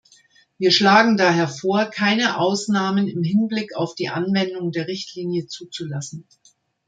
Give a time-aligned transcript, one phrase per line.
[0.57, 6.25] Wir schlagen daher vor, keine Ausnahmen im Hinblick auf die Anwendung der Richtlinie zuzulassen.